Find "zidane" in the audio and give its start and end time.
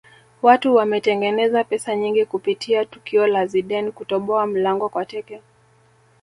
3.47-3.91